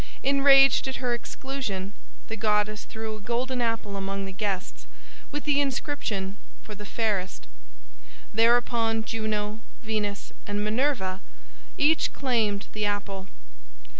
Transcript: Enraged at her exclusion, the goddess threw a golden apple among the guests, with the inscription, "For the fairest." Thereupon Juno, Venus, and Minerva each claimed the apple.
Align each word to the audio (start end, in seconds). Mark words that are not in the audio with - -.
Enraged 0.23 0.87
at 0.87 0.95
her 0.95 1.13
exclusion, 1.13 1.93
the 2.27 2.35
goddess 2.35 2.85
threw 2.85 3.15
a 3.15 3.21
golden 3.21 3.61
apple 3.61 3.95
among 3.95 4.25
the 4.25 4.31
guests, 4.31 4.87
with 5.29 5.43
the 5.43 5.61
inscription, 5.61 6.37
"For 6.63 6.73
the 6.73 6.87
fairest." 6.87 7.45
Thereupon 8.33 9.03
Juno, 9.03 9.61
Venus, 9.83 10.33
and 10.47 10.63
Minerva 10.63 11.21
each 11.77 12.13
claimed 12.13 12.65
the 12.71 12.83
apple. 12.83 13.27